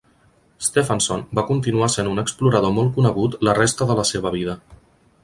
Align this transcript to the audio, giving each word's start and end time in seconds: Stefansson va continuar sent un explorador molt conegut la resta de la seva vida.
Stefansson 0.67 1.19
va 1.39 1.43
continuar 1.49 1.89
sent 1.95 2.09
un 2.13 2.21
explorador 2.21 2.73
molt 2.79 2.97
conegut 2.97 3.37
la 3.49 3.55
resta 3.59 3.89
de 3.93 3.99
la 4.01 4.07
seva 4.15 4.33
vida. 4.39 4.57